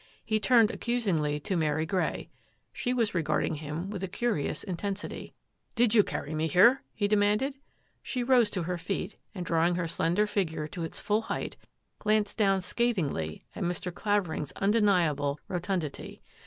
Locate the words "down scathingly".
12.35-13.45